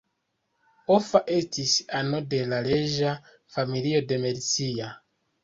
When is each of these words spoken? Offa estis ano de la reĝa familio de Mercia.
Offa 0.95 1.21
estis 1.35 1.73
ano 1.99 2.21
de 2.31 2.39
la 2.55 2.63
reĝa 2.69 3.13
familio 3.59 4.03
de 4.15 4.21
Mercia. 4.27 4.91